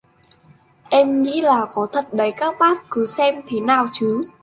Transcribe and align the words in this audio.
Em 0.89 1.23
nghĩ 1.23 1.41
là 1.41 1.65
có 1.73 1.87
thật 1.93 2.13
đấy 2.13 2.31
các 2.37 2.55
bác 2.59 2.89
cứ 2.89 3.05
xem 3.05 3.35
thế 3.47 3.59
nào 3.59 3.89
chứ 3.93 4.21